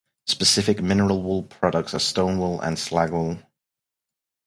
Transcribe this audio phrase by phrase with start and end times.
[0.25, 3.37] Specific mineral wool products are "stone wool" and "slag wool".